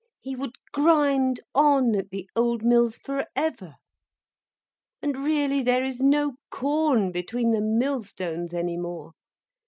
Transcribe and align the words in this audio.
He 0.19 0.35
would 0.35 0.55
grind 0.71 1.41
on 1.53 1.95
at 1.95 2.09
the 2.09 2.27
old 2.35 2.63
mills 2.63 2.97
forever. 2.97 3.75
And 4.99 5.15
really, 5.15 5.61
there 5.61 5.83
is 5.83 6.01
no 6.01 6.37
corn 6.49 7.11
between 7.11 7.51
the 7.51 7.61
millstones 7.61 8.51
any 8.51 8.77
more. 8.77 9.11